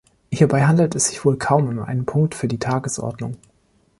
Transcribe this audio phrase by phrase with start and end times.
[0.33, 3.37] Hierbei handelt es sich wohl kaum um einen Punkt für die Tagesordnung.